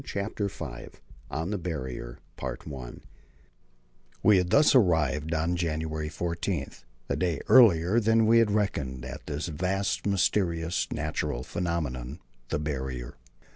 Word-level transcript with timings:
CHAPTER 0.03 0.47
V 0.47 0.65
On 1.29 1.51
the 1.51 1.59
Barrier 1.59 2.17
We 4.23 4.37
had 4.37 4.49
thus 4.49 4.73
arrived 4.73 5.31
on 5.35 5.55
January 5.55 6.09
14 6.09 6.71
a 7.09 7.15
day 7.15 7.39
earlier 7.47 7.99
than 7.99 8.25
we 8.25 8.39
had 8.39 8.49
reckoned 8.49 9.05
at 9.05 9.27
this 9.27 9.45
vast, 9.47 10.07
mysterious, 10.07 10.87
natural 10.91 11.43
phenomenon 11.43 12.19
the 12.49 12.57
Barrier. 12.57 13.13